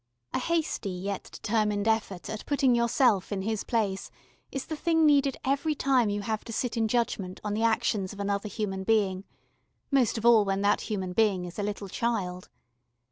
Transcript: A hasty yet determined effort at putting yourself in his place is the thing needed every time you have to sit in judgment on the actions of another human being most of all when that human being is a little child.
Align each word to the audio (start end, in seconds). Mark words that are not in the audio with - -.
A 0.33 0.39
hasty 0.39 0.89
yet 0.89 1.29
determined 1.31 1.87
effort 1.87 2.27
at 2.27 2.47
putting 2.47 2.73
yourself 2.73 3.31
in 3.31 3.43
his 3.43 3.63
place 3.63 4.09
is 4.51 4.65
the 4.65 4.75
thing 4.75 5.05
needed 5.05 5.37
every 5.45 5.75
time 5.75 6.09
you 6.09 6.21
have 6.21 6.43
to 6.45 6.51
sit 6.51 6.75
in 6.75 6.87
judgment 6.87 7.39
on 7.43 7.53
the 7.53 7.61
actions 7.61 8.11
of 8.11 8.19
another 8.19 8.49
human 8.49 8.83
being 8.83 9.25
most 9.91 10.17
of 10.17 10.25
all 10.25 10.43
when 10.43 10.61
that 10.63 10.81
human 10.89 11.13
being 11.13 11.45
is 11.45 11.59
a 11.59 11.61
little 11.61 11.87
child. 11.87 12.49